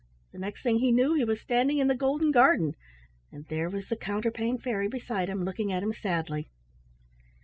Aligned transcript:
The 0.31 0.39
next 0.39 0.63
thing 0.63 0.79
he 0.79 0.91
knew 0.91 1.13
he 1.13 1.23
was 1.23 1.39
standing 1.41 1.77
in 1.77 1.85
the 1.85 1.93
golden 1.93 2.31
garden, 2.31 2.73
and 3.31 3.45
there 3.49 3.69
was 3.69 3.87
the 3.87 3.95
Counterpane 3.95 4.57
Fairy 4.57 4.87
beside 4.87 5.29
him 5.29 5.45
looking 5.45 5.71
at 5.71 5.83
him 5.83 5.93
sadly. 5.93 6.49